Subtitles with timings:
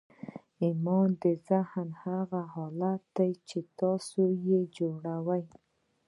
[0.63, 5.43] ایمان د ذهن هغه حالت دی چې تاسې یې جوړوئ